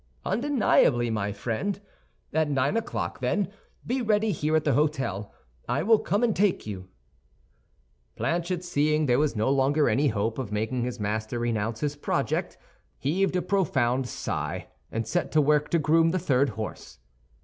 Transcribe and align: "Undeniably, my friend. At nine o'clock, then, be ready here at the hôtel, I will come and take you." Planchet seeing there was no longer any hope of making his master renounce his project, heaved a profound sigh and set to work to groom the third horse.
"Undeniably, 0.25 1.11
my 1.11 1.31
friend. 1.31 1.79
At 2.33 2.49
nine 2.49 2.75
o'clock, 2.75 3.19
then, 3.19 3.51
be 3.85 4.01
ready 4.01 4.31
here 4.31 4.55
at 4.55 4.63
the 4.63 4.71
hôtel, 4.71 5.29
I 5.69 5.83
will 5.83 5.99
come 5.99 6.23
and 6.23 6.35
take 6.35 6.65
you." 6.65 6.89
Planchet 8.15 8.63
seeing 8.63 9.05
there 9.05 9.19
was 9.19 9.35
no 9.35 9.51
longer 9.51 9.87
any 9.87 10.07
hope 10.07 10.39
of 10.39 10.51
making 10.51 10.81
his 10.85 10.99
master 10.99 11.37
renounce 11.37 11.81
his 11.81 11.95
project, 11.95 12.57
heaved 12.97 13.35
a 13.35 13.43
profound 13.43 14.07
sigh 14.07 14.69
and 14.91 15.05
set 15.05 15.31
to 15.33 15.39
work 15.39 15.69
to 15.69 15.77
groom 15.77 16.09
the 16.09 16.17
third 16.17 16.49
horse. 16.57 16.97